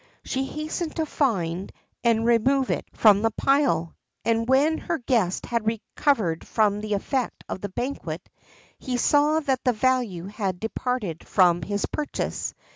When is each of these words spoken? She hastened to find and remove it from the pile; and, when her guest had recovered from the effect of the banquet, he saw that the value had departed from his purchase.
She 0.25 0.45
hastened 0.45 0.95
to 0.95 1.05
find 1.05 1.71
and 2.03 2.25
remove 2.25 2.71
it 2.71 2.85
from 2.91 3.21
the 3.21 3.29
pile; 3.29 3.93
and, 4.25 4.49
when 4.49 4.79
her 4.79 4.97
guest 4.97 5.45
had 5.45 5.67
recovered 5.67 6.43
from 6.47 6.81
the 6.81 6.95
effect 6.95 7.43
of 7.47 7.61
the 7.61 7.69
banquet, 7.69 8.27
he 8.79 8.97
saw 8.97 9.41
that 9.41 9.63
the 9.63 9.73
value 9.73 10.25
had 10.25 10.59
departed 10.59 11.27
from 11.27 11.61
his 11.61 11.85
purchase. 11.85 12.55